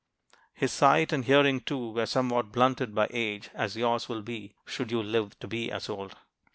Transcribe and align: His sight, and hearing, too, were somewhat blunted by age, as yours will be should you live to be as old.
His 0.55 0.71
sight, 0.71 1.13
and 1.13 1.25
hearing, 1.25 1.59
too, 1.61 1.91
were 1.91 2.07
somewhat 2.07 2.51
blunted 2.51 2.95
by 2.95 3.07
age, 3.11 3.51
as 3.53 3.77
yours 3.77 4.09
will 4.09 4.23
be 4.23 4.55
should 4.65 4.89
you 4.91 5.03
live 5.03 5.37
to 5.41 5.47
be 5.47 5.71
as 5.71 5.89
old. 5.89 6.17